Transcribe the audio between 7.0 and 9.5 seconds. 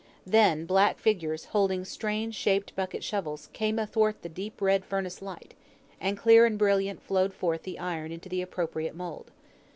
flowed forth the iron into the appropriate mould.